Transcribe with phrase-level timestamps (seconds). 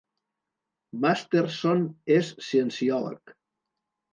[1.03, 1.85] Masterson
[2.17, 3.37] és cienciòleg.